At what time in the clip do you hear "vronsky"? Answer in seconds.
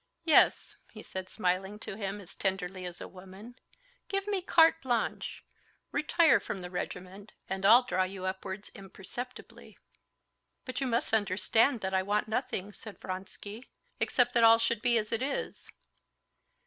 12.99-13.69